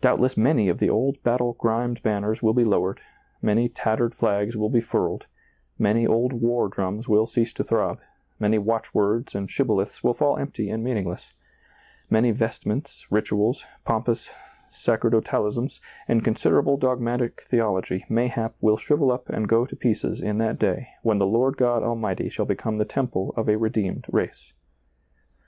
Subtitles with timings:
[0.00, 3.02] Doubtless many of the old battle grimed banners will be lowered,
[3.42, 5.26] many tattered flags will be furled,
[5.78, 8.00] many old war drums will cease to throb,
[8.40, 11.34] many watch words and shibboleths will fall empty and mean ingless,
[12.08, 14.32] many vestments, rituals, pompous
[14.70, 20.22] sacerdo talisms, and considerable dogmatic theology, may hap, will shrivel up and go to pieces
[20.22, 24.06] in that day when the Lord God Almighty shall become the temple of a redeemed
[24.10, 24.54] race.